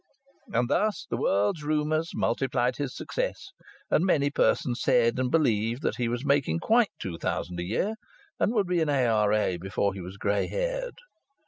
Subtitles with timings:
[0.51, 3.51] And thus the world's rumours multiplied his success,
[3.91, 7.93] and many persons said and believed that he was making quite two thousand a year,
[8.39, 9.57] and would be an A.R.A.
[9.57, 10.95] before he was grey haired.